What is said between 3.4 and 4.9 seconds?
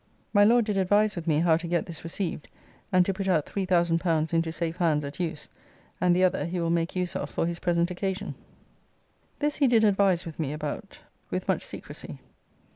L3000 into safe